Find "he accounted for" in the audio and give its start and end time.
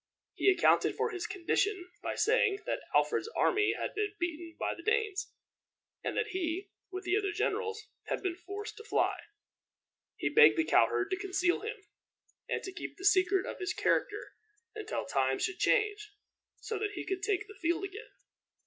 0.33-1.11